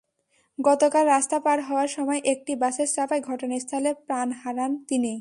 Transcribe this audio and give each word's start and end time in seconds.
গতকাল 0.59 1.03
রাস্তা 1.05 1.37
পার 1.39 1.59
হওয়ার 1.61 1.87
সময় 1.87 2.19
একটি 2.25 2.53
বাসের 2.55 2.89
চাপায় 2.95 3.21
ঘটনাস্থলে 3.21 3.91
প্রাণ 4.07 4.27
হারান 4.41 4.71
তিনি। 4.87 5.09